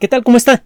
[0.00, 0.24] ¿Qué tal?
[0.24, 0.64] ¿Cómo está?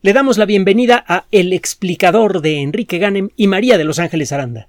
[0.00, 4.32] Le damos la bienvenida a El explicador de Enrique Ganem y María de Los Ángeles
[4.32, 4.68] Aranda.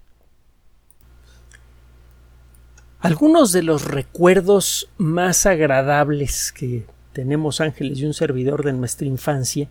[3.00, 9.70] Algunos de los recuerdos más agradables que tenemos ángeles y un servidor de nuestra infancia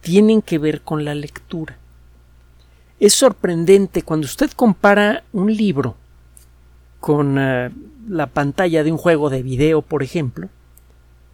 [0.00, 1.78] tienen que ver con la lectura.
[2.98, 5.94] Es sorprendente cuando usted compara un libro
[6.98, 7.70] con uh,
[8.08, 10.48] la pantalla de un juego de video, por ejemplo,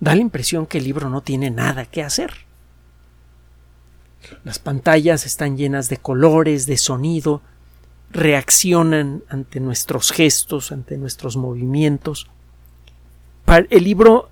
[0.03, 2.33] da la impresión que el libro no tiene nada que hacer.
[4.43, 7.41] Las pantallas están llenas de colores, de sonido,
[8.11, 12.29] reaccionan ante nuestros gestos, ante nuestros movimientos.
[13.47, 14.29] El libro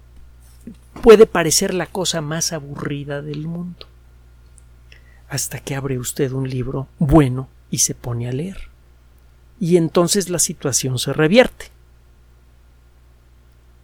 [1.03, 3.87] puede parecer la cosa más aburrida del mundo,
[5.29, 8.71] hasta que abre usted un libro bueno y se pone a leer.
[9.61, 11.67] Y entonces la situación se revierte.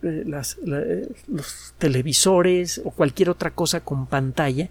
[0.03, 0.25] Eh,
[0.67, 4.69] eh, los televisores o cualquier otra cosa con pantalla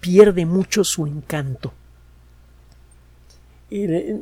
[0.00, 1.72] pierde mucho su encanto.
[3.70, 4.20] Eh,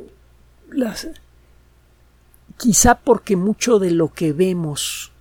[2.57, 5.11] quizá porque mucho de lo que vemos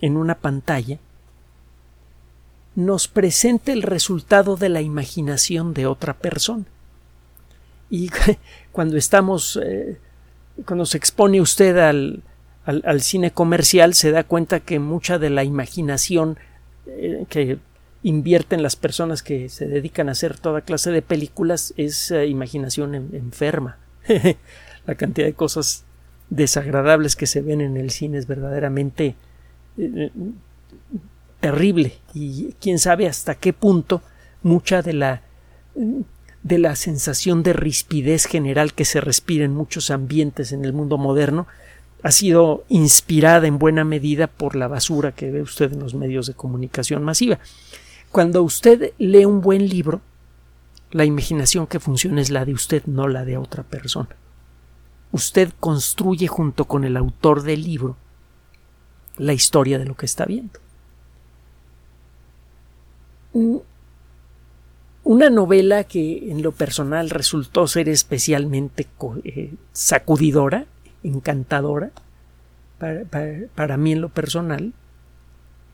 [0.00, 0.98] en una pantalla
[2.74, 6.64] nos presenta el resultado de la imaginación de otra persona.
[7.88, 8.10] Y
[8.72, 9.60] cuando estamos,
[10.64, 12.22] cuando se expone usted al,
[12.64, 16.38] al, cine comercial se da cuenta que mucha de la imaginación
[16.86, 17.58] eh, que
[18.02, 22.94] invierten las personas que se dedican a hacer toda clase de películas es eh, imaginación
[22.94, 23.78] enferma.
[24.86, 25.84] la cantidad de cosas
[26.30, 29.14] desagradables que se ven en el cine es verdaderamente
[29.78, 30.10] eh,
[31.40, 34.02] terrible y quién sabe hasta qué punto
[34.42, 35.22] mucha de la
[36.42, 40.98] de la sensación de rispidez general que se respira en muchos ambientes en el mundo
[40.98, 41.46] moderno
[42.02, 46.26] ha sido inspirada en buena medida por la basura que ve usted en los medios
[46.26, 47.38] de comunicación masiva.
[48.10, 50.00] Cuando usted lee un buen libro,
[50.90, 54.10] la imaginación que funciona es la de usted, no la de otra persona.
[55.12, 57.96] Usted construye junto con el autor del libro
[59.16, 60.58] la historia de lo que está viendo.
[65.04, 68.86] Una novela que en lo personal resultó ser especialmente
[69.24, 70.66] eh, sacudidora
[71.02, 71.90] encantadora
[73.54, 74.72] para, mí en lo personal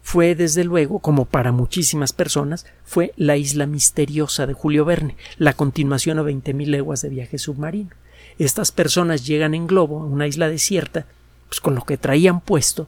[0.02, 5.52] fue desde luego, como para muchísimas personas, fue La isla misteriosa de Julio Verne, la
[5.52, 7.90] continuación a veinte mil leguas de viaje submarino.
[8.38, 11.06] Estas personas llegan en globo a una isla desierta,
[11.48, 12.86] pues con lo que traían puesto,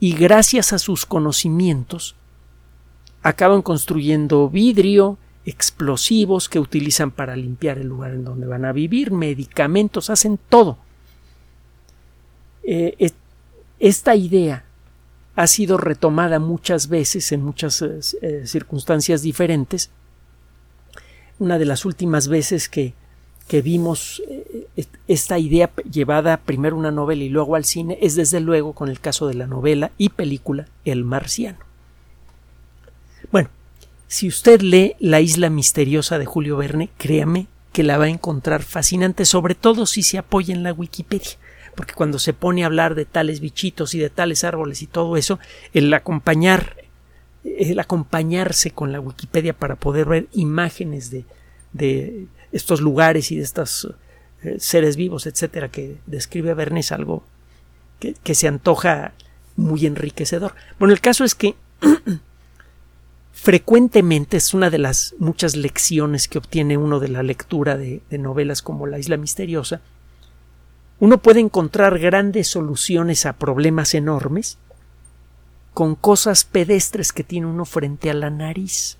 [0.00, 2.16] y gracias a sus conocimientos
[3.22, 9.12] acaban construyendo vidrio, explosivos que utilizan para limpiar el lugar en donde van a vivir,
[9.12, 10.78] medicamentos, hacen todo
[12.64, 13.12] eh,
[13.78, 14.64] esta idea
[15.36, 19.90] ha sido retomada muchas veces en muchas eh, eh, circunstancias diferentes.
[21.38, 22.94] Una de las últimas veces que,
[23.48, 24.22] que vimos
[25.08, 28.88] esta idea llevada primero a una novela y luego al cine es desde luego con
[28.88, 31.58] el caso de la novela y película El Marciano.
[33.32, 33.48] Bueno,
[34.06, 38.62] si usted lee La isla misteriosa de Julio Verne, créame que la va a encontrar
[38.62, 41.32] fascinante, sobre todo si se apoya en la Wikipedia
[41.74, 45.16] porque cuando se pone a hablar de tales bichitos y de tales árboles y todo
[45.16, 45.38] eso,
[45.72, 46.76] el acompañar,
[47.44, 51.24] el acompañarse con la Wikipedia para poder ver imágenes de,
[51.72, 53.88] de estos lugares y de estos
[54.42, 57.24] eh, seres vivos, etcétera, que describe Verne es algo
[57.98, 59.12] que, se antoja
[59.56, 60.54] muy enriquecedor.
[60.78, 61.54] Bueno, el caso es que
[63.32, 68.60] frecuentemente es una de las muchas lecciones que obtiene uno de la lectura de novelas
[68.60, 69.80] como La Isla Misteriosa,
[71.04, 74.56] uno puede encontrar grandes soluciones a problemas enormes
[75.74, 78.96] con cosas pedestres que tiene uno frente a la nariz.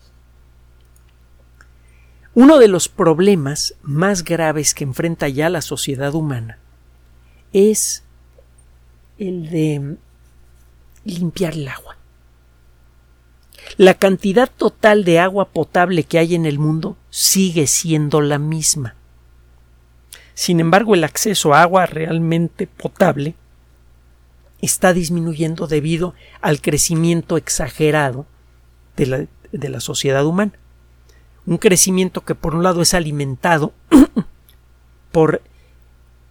[2.35, 6.59] Uno de los problemas más graves que enfrenta ya la sociedad humana
[7.55, 8.05] es
[9.17, 9.97] el de
[11.07, 11.97] limpiar el agua.
[13.79, 18.95] La cantidad total de agua potable que hay en el mundo sigue siendo la misma.
[20.35, 23.35] Sin embargo, el acceso a agua realmente potable
[24.61, 28.27] está disminuyendo debido al crecimiento exagerado
[28.97, 30.53] de la, de la sociedad humana.
[31.47, 33.73] Un crecimiento que por un lado es alimentado
[35.13, 35.43] por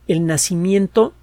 [0.08, 1.14] el nacimiento,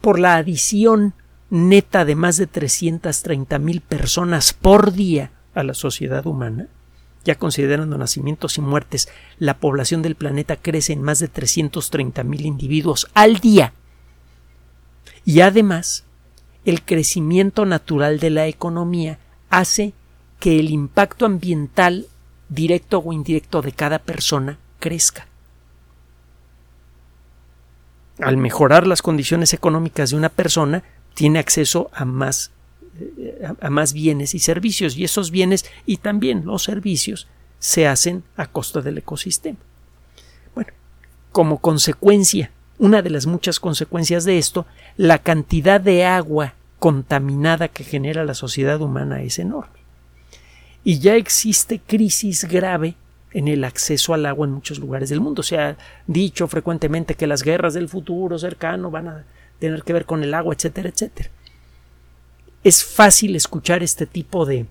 [0.00, 1.14] por la adición
[1.50, 6.68] neta de más de 330 mil personas por día a la sociedad humana,
[7.24, 9.08] ya considerando nacimientos y muertes,
[9.38, 13.72] la población del planeta crece en más de 330 mil individuos al día.
[15.24, 16.04] Y además,
[16.64, 19.18] el crecimiento natural de la economía
[19.50, 19.92] hace
[20.40, 22.06] que el impacto ambiental
[22.48, 25.26] directo o indirecto de cada persona crezca.
[28.18, 30.82] Al mejorar las condiciones económicas de una persona,
[31.14, 32.50] tiene acceso a más,
[33.60, 37.26] a más bienes y servicios, y esos bienes y también los servicios
[37.58, 39.58] se hacen a costa del ecosistema.
[40.54, 40.72] Bueno,
[41.30, 44.66] como consecuencia, una de las muchas consecuencias de esto,
[44.96, 49.78] la cantidad de agua contaminada que genera la sociedad humana es enorme.
[50.84, 52.96] Y ya existe crisis grave
[53.32, 55.42] en el acceso al agua en muchos lugares del mundo.
[55.42, 59.24] Se ha dicho frecuentemente que las guerras del futuro cercano van a
[59.58, 61.30] tener que ver con el agua, etcétera, etcétera.
[62.64, 64.66] Es fácil escuchar este tipo de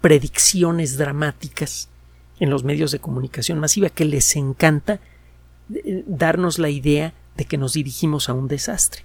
[0.00, 1.88] predicciones dramáticas
[2.38, 5.00] en los medios de comunicación masiva que les encanta
[5.72, 9.02] eh, darnos la idea de que nos dirigimos a un desastre.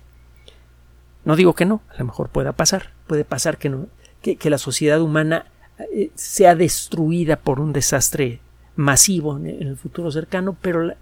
[1.25, 3.85] No digo que no, a lo mejor pueda pasar, puede pasar que,
[4.21, 5.47] que, la sociedad humana
[5.93, 8.39] eh, sea destruida por un desastre
[8.75, 10.93] masivo en el futuro cercano, pero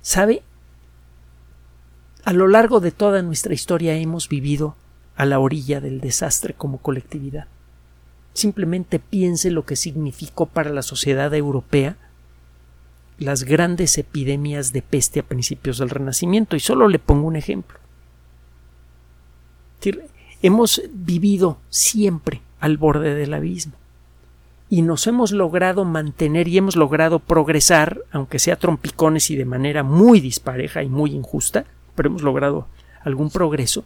[0.00, 0.42] sabe,
[2.24, 4.76] a lo largo de toda nuestra historia hemos vivido
[5.16, 7.46] a la orilla del desastre como colectividad.
[8.34, 11.96] Simplemente piense lo que significó para la sociedad europea
[13.18, 17.78] las grandes epidemias de peste a principios del Renacimiento, y solo le pongo un ejemplo.
[20.42, 23.74] Hemos vivido siempre al borde del abismo
[24.68, 29.82] y nos hemos logrado mantener y hemos logrado progresar, aunque sea trompicones y de manera
[29.82, 32.68] muy dispareja y muy injusta, pero hemos logrado
[33.04, 33.84] algún progreso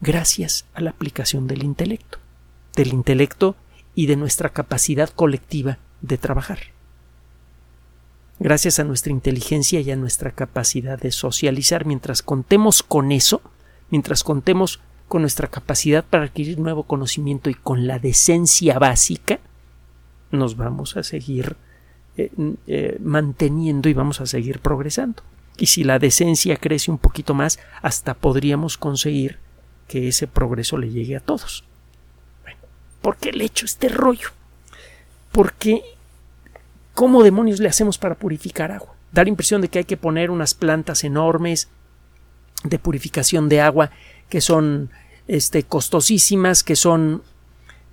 [0.00, 2.18] gracias a la aplicación del intelecto
[2.78, 3.56] del intelecto
[3.94, 6.58] y de nuestra capacidad colectiva de trabajar.
[8.38, 13.42] Gracias a nuestra inteligencia y a nuestra capacidad de socializar, mientras contemos con eso,
[13.90, 19.40] mientras contemos con nuestra capacidad para adquirir nuevo conocimiento y con la decencia básica,
[20.30, 21.56] nos vamos a seguir
[22.16, 22.30] eh,
[22.68, 25.24] eh, manteniendo y vamos a seguir progresando.
[25.56, 29.40] Y si la decencia crece un poquito más, hasta podríamos conseguir
[29.88, 31.64] que ese progreso le llegue a todos.
[33.02, 34.28] ¿Por qué le echo este rollo?
[35.32, 35.82] Porque
[36.94, 38.94] ¿cómo demonios le hacemos para purificar agua?
[39.12, 41.68] Dar impresión de que hay que poner unas plantas enormes
[42.64, 43.90] de purificación de agua
[44.28, 44.90] que son
[45.26, 47.22] este, costosísimas, que son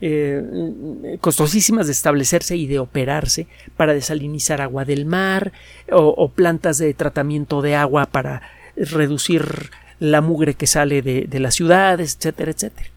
[0.01, 3.47] eh, costosísimas de establecerse y de operarse
[3.77, 5.53] para desalinizar agua del mar
[5.89, 8.41] o, plantas de tratamiento de agua para
[8.75, 9.69] reducir
[9.99, 12.89] la mugre que sale de, de las ciudades, etcétera, etcétera.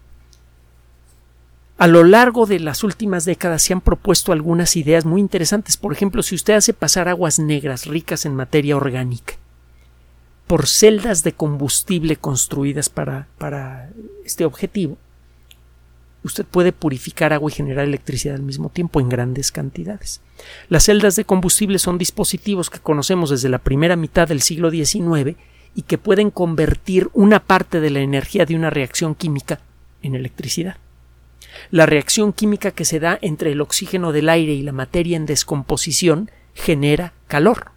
[1.77, 5.77] A lo largo de las últimas décadas se han propuesto algunas ideas muy interesantes.
[5.77, 9.35] Por ejemplo, si usted hace pasar aguas negras ricas en materia orgánica
[10.45, 13.91] por celdas de combustible construidas para, para
[14.25, 14.97] este objetivo,
[16.23, 20.21] usted puede purificar agua y generar electricidad al mismo tiempo en grandes cantidades.
[20.67, 25.37] Las celdas de combustible son dispositivos que conocemos desde la primera mitad del siglo XIX
[25.75, 29.59] y que pueden convertir una parte de la energía de una reacción química
[30.01, 30.77] en electricidad.
[31.71, 35.25] La reacción química que se da entre el oxígeno del aire y la materia en
[35.25, 37.71] descomposición genera calor.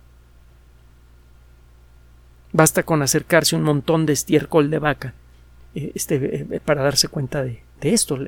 [2.52, 5.14] Basta con acercarse un montón de estiércol de vaca
[5.74, 8.18] eh, este, eh, para darse cuenta de, de esto,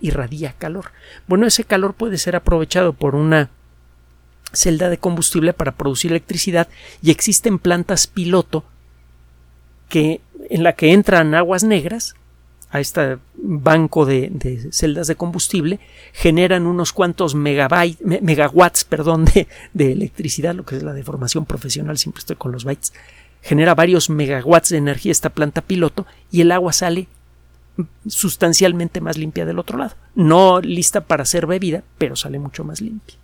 [0.00, 0.92] irradia calor.
[1.26, 3.50] Bueno, ese calor puede ser aprovechado por una
[4.52, 6.68] celda de combustible para producir electricidad
[7.02, 8.64] y existen plantas piloto
[9.88, 12.14] que en la que entran aguas negras
[12.70, 15.78] a este banco de, celdas de combustible
[16.12, 22.18] generan unos cuantos megawatts perdón, de, de, electricidad, lo que es la deformación profesional, siempre
[22.18, 22.92] estoy con los bytes,
[23.42, 27.06] genera varios megawatts de energía esta planta piloto y el agua sale
[28.06, 29.94] sustancialmente más limpia del otro lado.
[30.14, 33.16] No lista para ser bebida, pero sale mucho más limpia.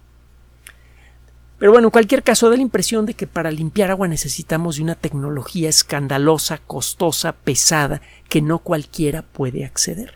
[1.61, 4.83] Pero bueno, en cualquier caso da la impresión de que para limpiar agua necesitamos de
[4.83, 8.01] una tecnología escandalosa, costosa, pesada,
[8.31, 10.15] que no cualquiera puede acceder.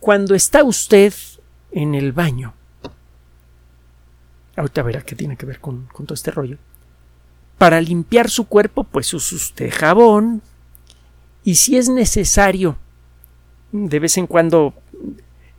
[0.00, 1.12] Cuando está usted
[1.70, 2.54] en el baño,
[4.56, 6.56] ahorita verá qué tiene que ver con, con todo este rollo,
[7.58, 10.40] para limpiar su cuerpo, pues usa usted jabón,
[11.44, 12.78] y si es necesario
[13.72, 14.72] de vez en cuando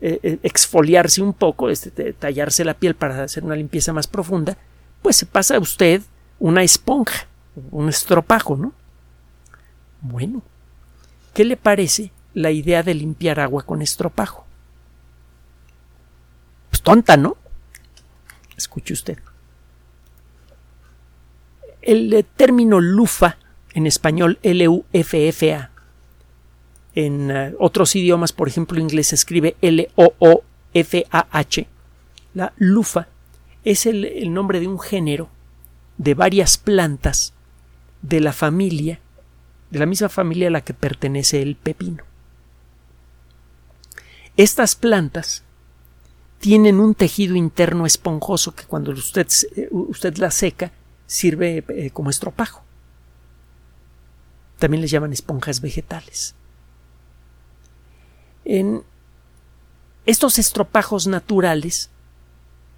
[0.01, 4.57] eh, eh, exfoliarse un poco, este, tallarse la piel para hacer una limpieza más profunda,
[5.01, 6.01] pues se pasa usted
[6.39, 7.27] una esponja,
[7.71, 8.71] un estropajo, ¿no?
[10.01, 10.41] Bueno,
[11.33, 14.45] ¿qué le parece la idea de limpiar agua con estropajo?
[16.69, 17.35] Pues tonta, ¿no?
[18.55, 19.17] Escuche usted.
[21.81, 23.37] El término lufa,
[23.73, 25.68] en español L-U-F-F-A,
[26.95, 30.47] En uh, otros idiomas, por ejemplo, inglés se escribe L-O-O-F-A-H.
[32.33, 33.07] La lufa
[33.63, 35.29] es el, el nombre de un género
[35.97, 37.33] de varias plantas
[38.01, 38.99] de la familia,
[39.69, 42.03] de la misma familia a la que pertenece el pepino.
[44.37, 45.43] Estas plantas
[46.39, 49.27] tienen un tejido interno esponjoso que cuando usted,
[49.71, 50.71] usted la seca
[51.05, 52.63] sirve eh, como estropajo.
[54.57, 56.35] También les llaman esponjas vegetales.
[60.05, 61.89] Estos estropajos naturales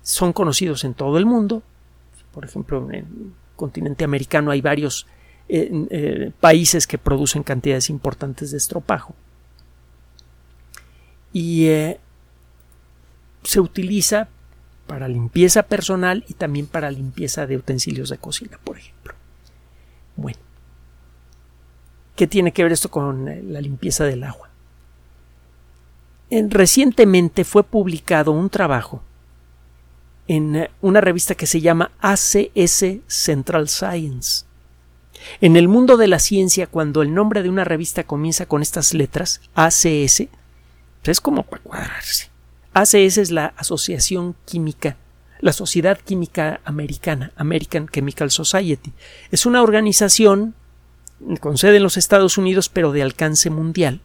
[0.03, 1.63] son conocidos en todo el mundo.
[2.33, 3.05] Por ejemplo, en el
[3.55, 5.07] continente americano hay varios
[5.47, 9.15] eh, eh, países que producen cantidades importantes de estropajo
[11.33, 11.99] y eh,
[13.43, 14.29] se utiliza
[14.87, 19.13] para limpieza personal y también para limpieza de utensilios de cocina, por ejemplo.
[20.15, 20.39] Bueno,
[22.15, 24.50] ¿qué tiene que ver esto con la limpieza del agua?
[26.49, 29.03] Recientemente fue publicado un trabajo
[30.27, 34.45] en eh, una revista que se llama ACS Central Science.
[35.41, 38.93] En el mundo de la ciencia, cuando el nombre de una revista comienza con estas
[38.93, 40.23] letras, ACS,
[41.03, 42.29] es como para cuadrarse.
[42.73, 44.97] ACS es la Asociación Química,
[45.41, 48.93] la Sociedad Química Americana, American Chemical Society.
[49.31, 50.55] Es una organización
[51.39, 54.01] con sede en los Estados Unidos, pero de alcance mundial,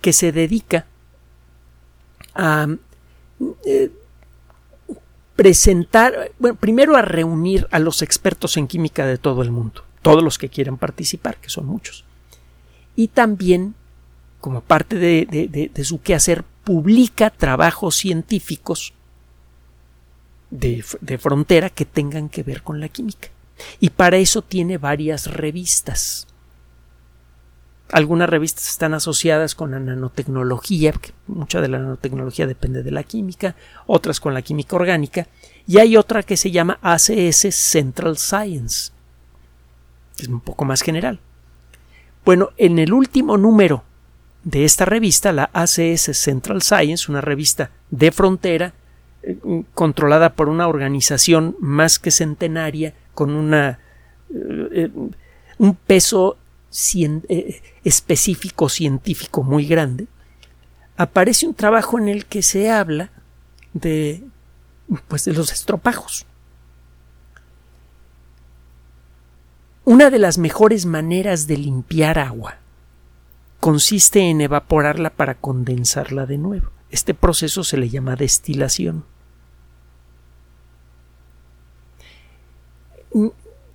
[0.00, 0.86] que se dedica
[2.34, 2.68] a
[3.66, 3.90] eh,
[5.36, 10.22] presentar, bueno, primero a reunir a los expertos en química de todo el mundo, todos
[10.22, 12.04] los que quieran participar, que son muchos,
[12.96, 13.74] y también
[14.40, 18.94] como parte de, su quehacer, publica trabajos científicos
[20.50, 20.82] de,
[21.18, 23.28] frontera que tengan que ver con la química.
[23.80, 26.28] Y para eso tiene varias revistas.
[27.90, 33.02] Algunas revistas están asociadas con la nanotecnología, porque mucha de la nanotecnología depende de la
[33.02, 35.26] química, otras con la química orgánica,
[35.66, 38.92] y hay otra que se llama ACS Central Science,
[40.16, 41.18] que es un poco más general.
[42.24, 43.84] Bueno, en el último número
[44.44, 48.74] de esta revista, la ACS Central Science, una revista de frontera
[49.22, 49.36] eh,
[49.74, 53.78] controlada por una organización más que centenaria con una
[54.30, 54.90] eh, eh,
[55.58, 56.36] un peso
[56.70, 60.06] específico científico muy grande,
[60.96, 63.10] aparece un trabajo en el que se habla
[63.72, 64.22] de
[65.06, 66.26] pues de los estropajos.
[69.84, 72.58] Una de las mejores maneras de limpiar agua
[73.60, 76.70] consiste en evaporarla para condensarla de nuevo.
[76.90, 79.04] Este proceso se le llama destilación.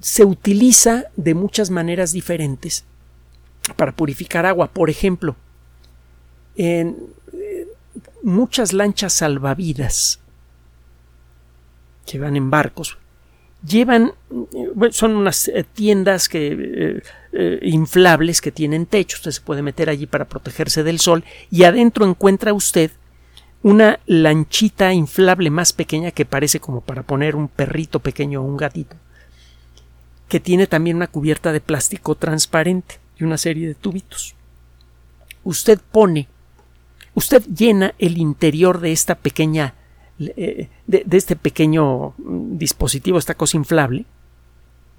[0.04, 2.84] Se utiliza de muchas maneras diferentes
[3.78, 4.68] para purificar agua.
[4.68, 5.38] Por ejemplo,
[6.58, 6.98] en
[7.32, 7.68] eh,
[8.22, 10.20] muchas lanchas salvavidas
[12.06, 12.98] que van en barcos
[13.66, 14.12] llevan
[14.92, 20.06] son unas eh, tiendas que eh, inflables que tienen techo usted se puede meter allí
[20.06, 22.92] para protegerse del sol y adentro encuentra usted
[23.62, 28.58] una lanchita inflable más pequeña que parece como para poner un perrito pequeño o un
[28.58, 28.98] gatito
[30.28, 34.36] que tiene también una cubierta de plástico transparente y una serie de tubitos
[35.44, 36.28] usted pone
[37.14, 39.76] usted llena el interior de esta pequeña
[40.20, 44.06] eh, de, este pequeño dispositivo, esta cosa inflable,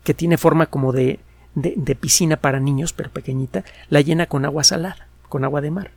[0.03, 1.21] que tiene forma como de,
[1.55, 5.93] de, piscina para niños, pero pequeñita, la llena con agua salada, con agua de mar.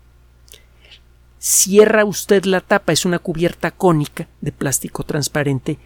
[1.40, 5.80] Cierra usted la tapa, es una cubierta cónica de plástico transparente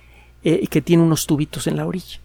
[0.44, 2.20] eh, que tiene unos tubitos en la orilla.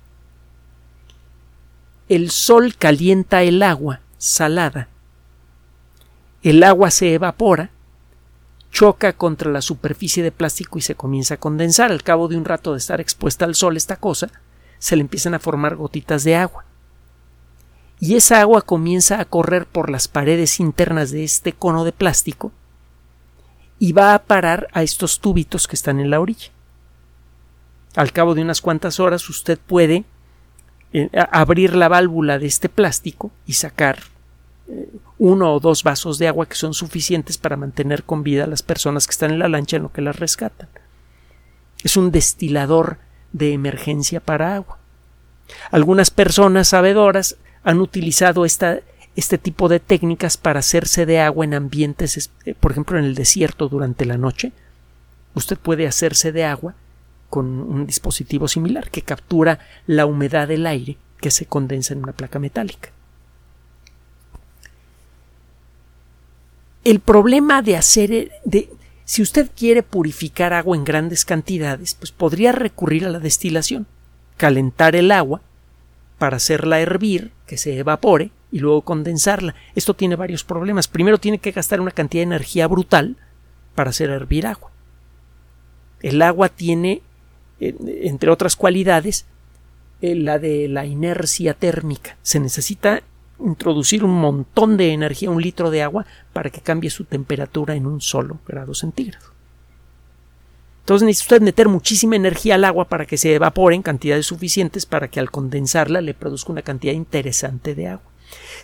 [2.09, 4.89] El sol calienta el agua salada.
[6.43, 7.71] El agua se evapora
[8.77, 11.91] choca contra la superficie de plástico y se comienza a condensar.
[11.91, 14.31] Al cabo de un rato de estar expuesta al sol esta cosa,
[14.79, 16.67] se le empiezan a formar gotitas de agua.
[17.99, 22.53] Y esa agua comienza a correr por las paredes internas de este cono de plástico
[23.79, 26.51] y va a parar a estos túbitos que están en la orilla.
[27.95, 30.05] Al cabo de unas cuantas horas usted puede
[30.99, 33.99] eh, abrir la válvula de este plástico y sacar
[34.67, 34.89] eh,
[35.19, 38.63] uno o dos vasos de agua que son suficientes para mantener con vida a las
[38.63, 40.71] personas que están en la lancha en lo que las rescatan.
[41.85, 42.97] Es un destilador
[43.33, 44.79] de emergencia para agua.
[45.71, 48.79] Algunas personas sabedoras han utilizado esta,
[49.17, 53.15] este tipo de técnicas para hacerse de agua en ambientes, eh, por ejemplo, en el
[53.15, 54.53] desierto durante la noche.
[55.35, 56.75] Usted puede hacerse de agua
[57.29, 62.13] con un dispositivo similar que captura la humedad del aire que se condensa en una
[62.13, 62.91] placa metálica.
[66.87, 68.71] el problema de hacer, de,
[69.05, 73.89] si usted quiere purificar agua en grandes cantidades, pues podría recurrir a la destilación,
[74.37, 75.41] calentar el agua
[76.17, 79.57] para hacerla hervir, que se evapore y luego condensarla.
[79.75, 80.87] Esto tiene varios problemas.
[80.87, 83.17] Primero tiene que gastar una cantidad de energía brutal
[83.75, 84.71] para hacer hervir agua.
[86.03, 87.03] El agua tiene,
[87.61, 89.27] entre otras cualidades,
[90.03, 92.17] eh, la de la inercia térmica.
[92.23, 93.03] Se necesita
[93.39, 97.87] introducir un montón de energía, un litro de agua, para que cambie su temperatura en
[97.87, 99.27] un solo grado centígrado.
[100.81, 104.87] Entonces necesita usted meter muchísima energía al agua para que se evapore en cantidades suficientes
[104.87, 108.11] para que al condensarla le produzca una cantidad interesante de agua.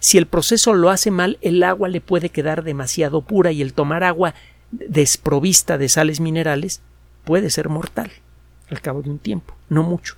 [0.01, 3.73] Si el proceso lo hace mal, el agua le puede quedar demasiado pura y el
[3.73, 4.35] tomar agua
[4.71, 6.81] desprovista de sales minerales
[7.25, 8.13] puede ser mortal
[8.73, 10.17] al cabo de un tiempo, no mucho.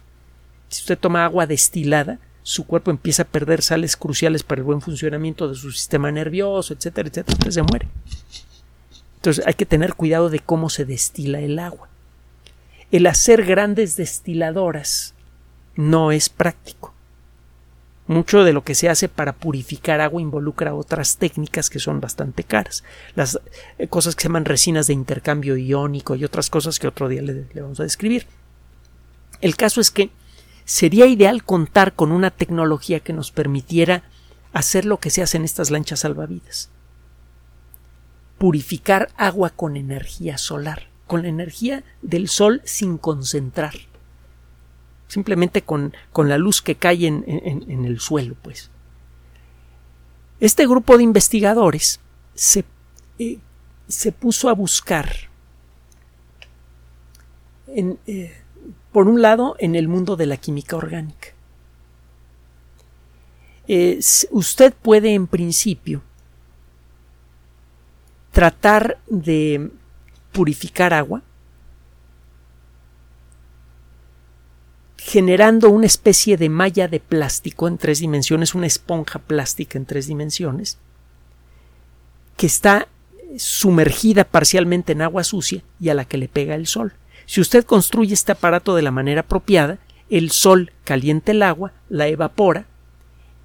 [0.69, 4.81] Si usted toma agua destilada, su cuerpo empieza a perder sales cruciales para el buen
[4.81, 7.89] funcionamiento de su sistema nervioso, etcétera, etcétera, usted se muere.
[9.17, 11.89] Entonces hay que tener cuidado de cómo se destila el agua.
[12.91, 15.15] El hacer grandes destiladoras
[15.77, 16.93] no es práctico.
[18.07, 22.45] Mucho de lo que se hace para purificar agua involucra otras técnicas que son bastante
[22.45, 22.85] caras.
[23.15, 23.41] Las
[23.79, 27.23] eh, cosas que se llaman resinas de intercambio iónico y otras cosas que otro día
[27.23, 28.27] le, le vamos a describir.
[29.41, 30.11] El caso es que
[30.65, 34.05] sería ideal contar con una tecnología que nos permitiera
[34.53, 36.71] hacer lo que se hace en estas lanchas salvavidas.
[38.39, 43.75] Purificar agua con energía solar, con la energía del sol sin concentrar
[45.15, 48.71] simplemente con, la luz que cae en, el suelo, pues.
[50.41, 52.01] Este grupo de investigadores
[52.35, 52.65] se,
[53.21, 53.39] eh,
[53.87, 55.09] se puso a buscar,
[57.69, 58.43] eh,
[58.95, 61.31] por un lado, en el mundo de la química orgánica.
[64.31, 66.01] usted puede, en principio,
[68.31, 69.69] tratar de
[70.31, 71.23] purificar agua
[74.97, 80.07] generando una especie de malla de plástico en tres dimensiones, una esponja plástica en tres
[80.07, 80.79] dimensiones,
[82.37, 82.87] que está
[83.39, 86.95] sumergida parcialmente en agua sucia y a la que le pega el sol.
[87.27, 89.79] Si usted construye este aparato de la manera apropiada,
[90.11, 92.67] el sol calienta el agua, la evapora,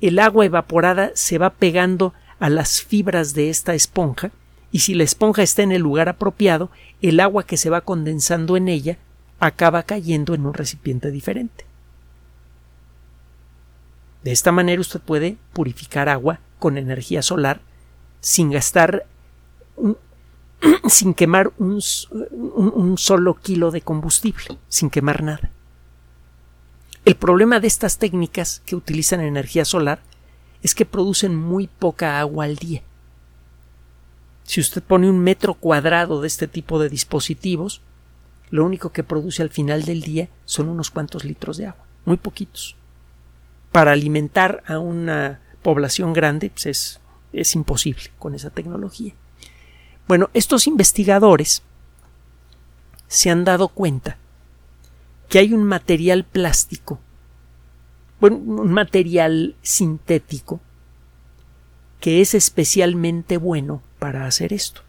[0.02, 4.32] el agua evaporada se va pegando a las fibras de esta esponja,
[4.72, 6.70] y si la esponja está en el lugar apropiado,
[7.02, 8.98] el agua que se va condensando en ella
[9.40, 11.66] acaba cayendo en un recipiente diferente.
[14.24, 17.62] De esta manera usted puede purificar agua con energía solar
[18.20, 19.06] sin gastar,
[20.88, 21.82] sin quemar un,
[22.98, 25.52] solo kilo de combustible, sin quemar nada.
[27.06, 30.00] El problema de estas técnicas que utilizan energía solar
[30.62, 32.84] es que producen muy poca agua al día.
[34.44, 37.82] Si usted pone un metro cuadrado de este tipo de dispositivos,
[38.50, 42.18] lo único que produce al final del día son unos cuantos litros de agua, muy
[42.18, 42.76] poquitos.
[43.72, 47.00] Para alimentar a una población grande pues es,
[47.32, 49.14] es imposible con esa tecnología.
[50.10, 51.62] Bueno, estos investigadores
[53.08, 54.18] se han dado cuenta
[55.30, 57.00] que hay un material plástico,
[58.20, 60.62] bueno, un material sintético
[62.00, 64.82] que es especialmente bueno para hacer esto.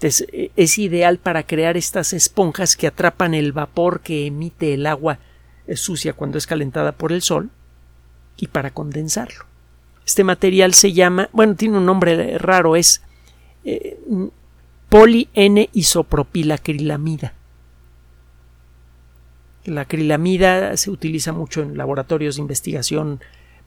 [0.00, 5.18] Es, ideal para crear estas esponjas que atrapan el vapor que emite el agua
[5.74, 7.50] sucia cuando es calentada por el sol
[8.36, 9.55] y para condensarlo.
[10.06, 13.02] Este material se llama, bueno, tiene un nombre raro, es
[13.64, 13.98] eh,
[14.88, 17.32] poli-N-isopropilacrilamida.
[19.64, 23.18] La acrilamida se utiliza mucho en laboratorios de investigación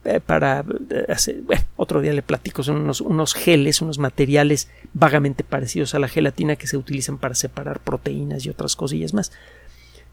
[0.06, 4.70] eh, para eh, hacer, bueno, otro día le platico, son unos, unos, geles, unos materiales
[4.94, 9.34] vagamente parecidos a la gelatina que se utilizan para separar proteínas y otras cosillas más.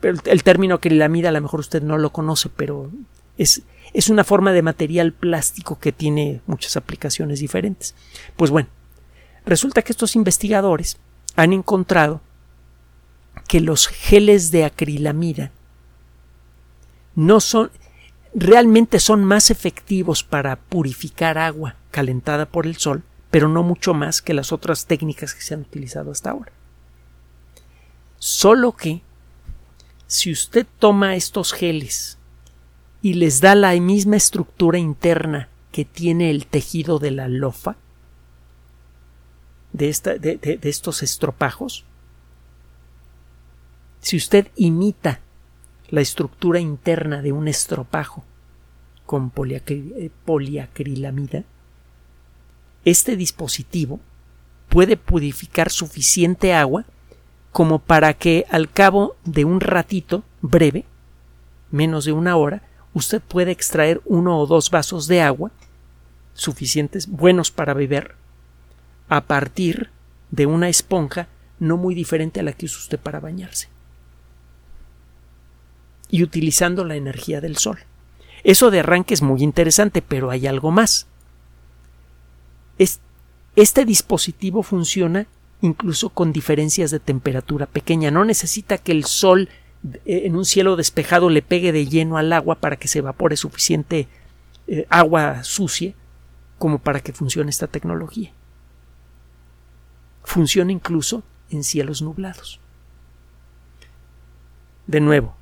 [0.00, 2.90] Pero el, término acrilamida a lo mejor usted no lo conoce, pero
[3.38, 7.94] es, es una forma de material plástico que tiene muchas aplicaciones diferentes.
[8.36, 8.68] Pues bueno,
[9.44, 10.98] resulta que estos investigadores
[11.36, 12.20] han encontrado
[13.48, 15.52] que los geles de acrilamida
[17.14, 17.70] no son
[18.34, 24.20] realmente son más efectivos para purificar agua calentada por el sol, pero no mucho más
[24.20, 26.52] que las otras técnicas que se han utilizado hasta ahora.
[28.18, 29.00] Solo que
[30.06, 32.15] si usted toma estos geles
[33.06, 37.76] y les da la misma estructura interna que tiene el tejido de la lofa,
[39.72, 41.84] de, de estos estropajos,
[44.00, 45.20] si usted imita
[45.88, 48.24] la estructura interna de un estropajo
[49.04, 51.44] con eh, poliacrilamida,
[52.84, 54.00] este dispositivo
[54.68, 56.84] puede purificar suficiente agua
[57.52, 60.84] como para que al cabo de un ratito breve,
[61.70, 62.65] menos de una hora,
[62.96, 65.50] usted puede extraer uno o dos vasos de agua
[66.32, 68.14] suficientes, buenos para beber,
[69.10, 69.90] a partir
[70.30, 71.28] de una esponja
[71.58, 73.68] no muy diferente a la que usa usted para bañarse.
[76.08, 77.80] Y utilizando la energía del sol.
[78.44, 81.06] Eso de arranque es muy interesante, pero hay algo más.
[83.56, 85.26] Este dispositivo funciona
[85.60, 88.10] incluso con diferencias de temperatura pequeña.
[88.10, 89.50] No necesita que el sol
[90.04, 94.08] en un cielo despejado le pegue de lleno al agua para que se evapore suficiente
[94.66, 95.94] eh, agua sucia
[96.58, 98.32] como para que funcione esta tecnología.
[100.24, 102.60] Funciona incluso en cielos nublados.
[104.86, 105.36] De nuevo,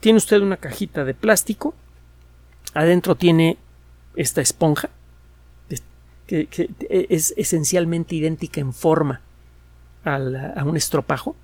[0.00, 1.74] tiene usted una cajita de plástico,
[2.74, 3.58] adentro tiene
[4.16, 4.90] esta esponja,
[6.26, 6.48] que,
[6.90, 9.20] es esencialmente idéntica en forma
[10.04, 11.36] a un estropajo,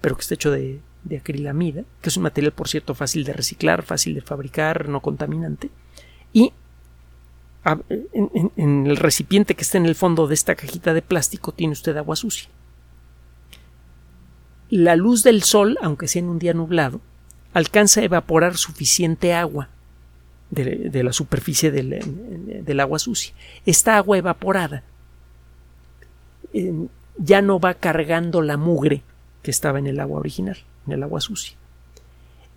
[0.00, 3.32] pero que está hecho de, de acrilamida, que es un material, por cierto, fácil de
[3.32, 5.70] reciclar, fácil de fabricar, no contaminante,
[6.32, 6.52] y
[7.64, 11.72] en, en, el recipiente que está en el fondo de esta cajita de plástico tiene
[11.72, 12.50] usted agua sucia
[14.74, 17.00] la luz del sol, aunque sea en un día nublado,
[17.52, 19.68] alcanza a evaporar suficiente agua
[20.50, 23.34] de, la superficie del, agua sucia.
[23.66, 24.82] Esta agua evaporada
[27.18, 29.02] ya no va cargando la mugre
[29.42, 30.58] que estaba en el agua original,
[30.92, 31.56] el agua sucia.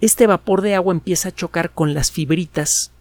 [0.02, 2.92] Este vapor de agua empieza a chocar con las fibritas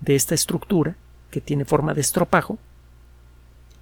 [0.00, 0.96] de esta estructura,
[1.30, 2.58] que tiene forma de estropajo,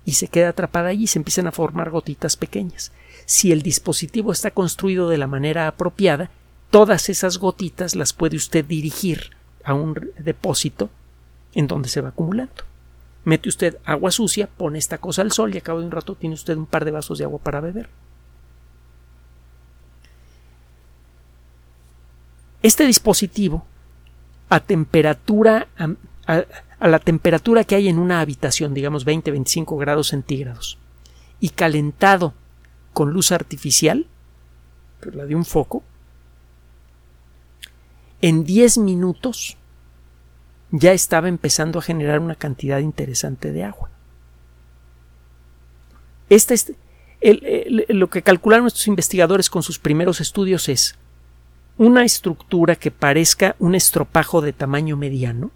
[0.05, 2.93] y se queda atrapada allí y se empiezan a formar gotitas pequeñas
[3.27, 6.31] si el dispositivo está construido de la manera apropiada,
[6.71, 9.33] todas esas gotitas las puede usted dirigir
[9.65, 10.89] a un depósito
[11.53, 12.65] en donde se va acumulando.
[13.25, 16.15] Mete usted agua sucia, pone esta cosa al sol y a cabo de un rato
[16.15, 17.89] tiene usted un par de vasos de agua para beber.
[22.63, 23.65] Este dispositivo,
[24.49, 26.45] a temperatura, a,
[26.79, 30.79] a la temperatura que hay en una habitación, digamos 20-25 grados centígrados,
[31.41, 32.35] y calentado
[32.93, 34.07] con luz artificial,
[35.01, 35.83] pero la de un foco,
[38.23, 39.57] en 10 minutos
[40.71, 43.91] ya estaba empezando a generar una cantidad interesante de agua.
[46.29, 46.73] Este es,
[47.89, 50.97] lo que calcularon nuestros investigadores con sus primeros estudios es
[51.79, 55.51] una estructura que parezca un estropajo de tamaño mediano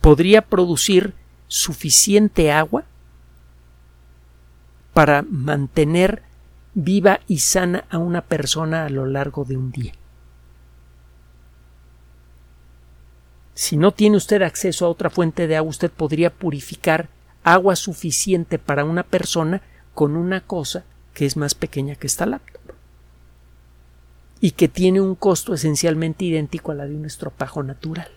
[0.00, 1.14] podría producir
[1.48, 2.84] suficiente agua
[4.94, 6.22] para mantener
[6.74, 9.92] viva y sana a una persona a lo largo de un día.
[13.54, 17.08] Si no tiene usted acceso a otra fuente de agua, usted podría purificar
[17.42, 19.62] agua suficiente para una persona
[19.94, 22.67] con una cosa que es más pequeña que esta laptop
[24.40, 28.08] y que tiene un costo esencialmente idéntico a la de un estropajo natural.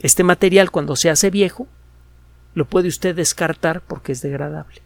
[0.00, 1.68] Este material cuando se hace viejo
[2.54, 4.82] lo puede usted descartar porque es degradable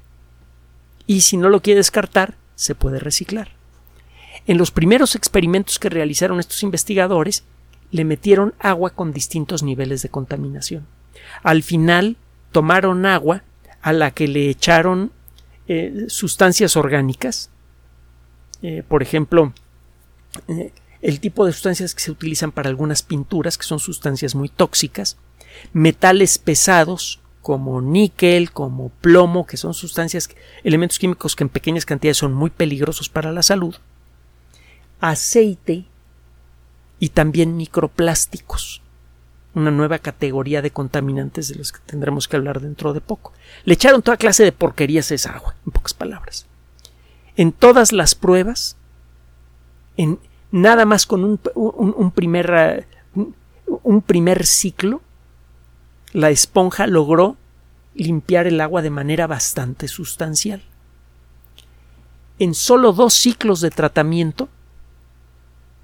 [1.06, 3.50] y si no lo quiere descartar, se puede reciclar.
[4.46, 7.44] En los primeros experimentos que realizaron estos investigadores,
[7.90, 10.86] le metieron agua con distintos niveles de contaminación.
[11.42, 12.16] Al final,
[12.52, 13.42] tomaron agua
[13.82, 15.12] a la que le echaron
[15.68, 17.50] eh, sustancias orgánicas,
[18.64, 19.52] eh, por ejemplo,
[20.48, 20.72] eh,
[21.02, 25.18] el tipo de sustancias que se utilizan para algunas pinturas, que son sustancias muy tóxicas,
[25.74, 30.30] metales pesados, como níquel, como plomo, que son sustancias,
[30.62, 33.76] elementos químicos que en pequeñas cantidades son muy peligrosos para la salud,
[34.98, 35.84] aceite
[36.98, 38.80] y también microplásticos,
[39.52, 43.34] una nueva categoría de contaminantes de los que tendremos que hablar dentro de poco.
[43.66, 46.46] Le echaron toda clase de porquerías a esa agua, en pocas palabras.
[47.36, 48.76] En todas las pruebas,
[49.96, 50.18] en
[50.50, 52.86] nada más con un, primer,
[53.66, 55.00] un primer ciclo,
[56.12, 57.36] la esponja logró
[57.94, 60.62] limpiar el agua de manera bastante sustancial.
[62.38, 64.48] En solo dos ciclos de tratamiento,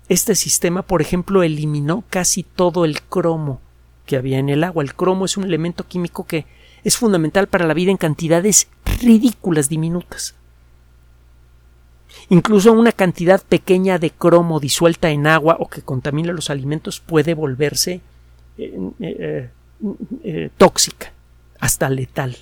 [0.09, 3.61] este sistema, por ejemplo, eliminó casi todo el cromo
[4.07, 4.83] que había en el agua.
[4.83, 6.47] El cromo es un elemento químico que
[6.83, 8.69] es fundamental para la vida en cantidades
[9.01, 10.35] ridículas, diminutas.
[12.29, 17.35] Incluso una cantidad pequeña de cromo disuelta en agua o que contamina los alimentos puede
[17.35, 18.01] volverse
[18.59, 19.51] eh, eh,
[20.25, 21.13] eh, tóxica,
[21.59, 22.37] hasta letal.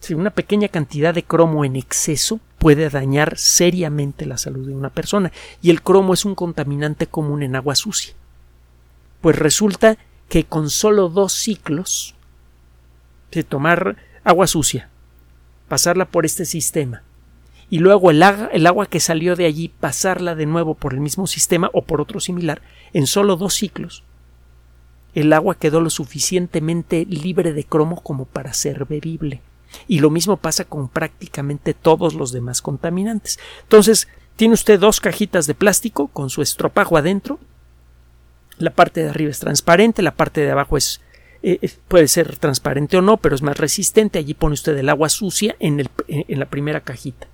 [0.00, 4.90] Si una pequeña cantidad de cromo en exceso puede dañar seriamente la salud de una
[4.90, 8.14] persona, y el cromo es un contaminante común en agua sucia.
[9.20, 12.14] Pues resulta que con solo dos ciclos
[13.32, 14.88] de tomar agua sucia,
[15.68, 17.02] pasarla por este sistema,
[17.70, 21.26] y luego el, el agua que salió de allí pasarla de nuevo por el mismo
[21.26, 24.04] sistema o por otro similar, en solo dos ciclos,
[25.14, 29.42] el agua quedó lo suficientemente libre de cromo como para ser bebible.
[29.86, 33.38] Y lo mismo pasa con prácticamente todos los demás contaminantes.
[33.64, 37.38] Entonces, tiene usted dos cajitas de plástico con su estropajo adentro.
[38.56, 41.02] La parte de arriba es transparente, la parte de abajo es
[41.42, 44.18] eh, puede ser transparente o no, pero es más resistente.
[44.18, 47.28] Allí pone usted el agua sucia en, el, en la primera cajita.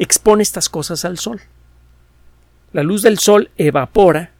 [0.00, 1.40] Expone estas cosas al sol.
[2.72, 4.32] La luz del sol evapora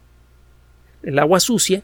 [1.03, 1.83] el agua sucia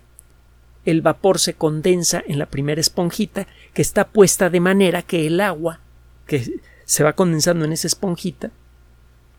[0.86, 5.42] el vapor se condensa en la primera esponjita que está puesta de manera que el
[5.42, 5.80] agua
[6.26, 8.52] que se va condensando en esa esponjita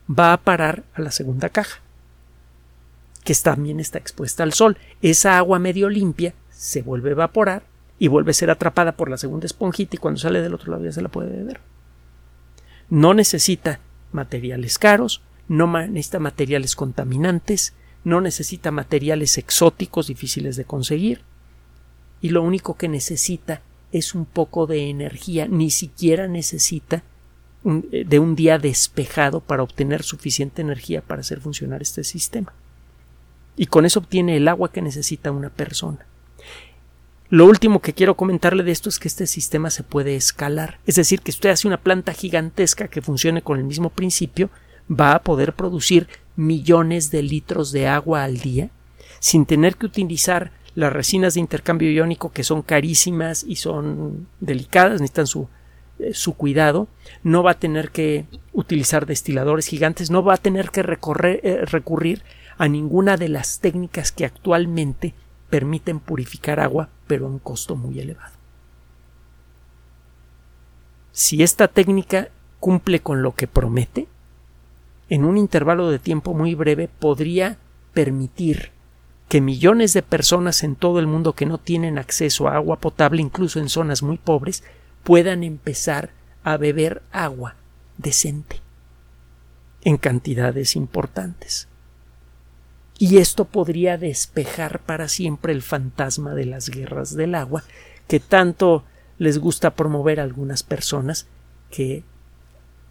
[0.08, 1.80] va a parar a la segunda caja
[3.24, 4.78] que también está expuesta al sol.
[5.02, 7.64] Esa agua medio limpia se vuelve a evaporar
[7.98, 10.84] y vuelve a ser atrapada por la segunda esponjita y cuando sale del otro lado
[10.84, 11.60] ya se la puede beber.
[12.88, 13.80] No necesita
[14.12, 21.22] materiales caros, no necesita materiales contaminantes, no necesita materiales exóticos difíciles de conseguir,
[22.20, 27.02] y lo único que necesita es un poco de energía, ni siquiera necesita
[27.64, 32.52] eh, de un día despejado para obtener suficiente energía para hacer funcionar este sistema.
[33.56, 36.06] Y con eso obtiene el agua que necesita una persona.
[37.30, 40.94] Lo último que quiero comentarle de esto es que este sistema se puede escalar, es
[40.94, 44.48] decir, que usted hace una planta gigantesca que funcione con el mismo principio,
[44.90, 48.70] va a poder producir millones de litros de agua al día
[49.20, 55.00] sin tener que utilizar las resinas de intercambio iónico que son carísimas y son delicadas,
[55.00, 55.48] necesitan su,
[55.98, 56.88] eh, su cuidado,
[57.22, 62.22] no va a tener que utilizar destiladores gigantes, no va a tener que eh, recurrir
[62.56, 65.14] a ninguna de las técnicas que actualmente
[65.50, 68.34] permiten purificar agua, pero a un costo muy elevado.
[71.10, 72.28] Si esta técnica
[72.60, 74.06] cumple con lo que promete,
[75.08, 77.58] en un intervalo de tiempo muy breve podría
[77.92, 78.70] permitir
[79.28, 83.20] que millones de personas en todo el mundo que no tienen acceso a agua potable,
[83.20, 84.62] incluso en zonas muy pobres,
[85.04, 86.10] puedan empezar
[86.44, 87.56] a beber agua
[87.96, 88.60] decente
[89.82, 91.67] en cantidades importantes.
[92.98, 97.62] Y esto podría despejar para siempre el fantasma de las guerras del agua
[98.08, 98.84] que tanto
[99.18, 101.26] les gusta promover a algunas personas
[101.70, 102.02] que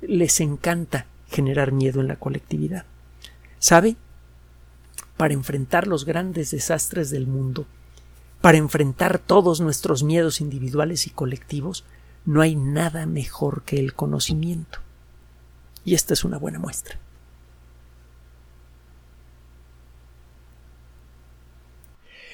[0.01, 2.85] les encanta generar miedo en la colectividad.
[3.59, 3.97] ¿Sabe?
[5.17, 7.65] para enfrentar los grandes desastres del mundo,
[8.39, 11.83] para enfrentar todos nuestros miedos individuales y colectivos,
[12.23, 14.79] no hay nada mejor que el conocimiento.
[15.83, 16.99] Y esta es una buena muestra.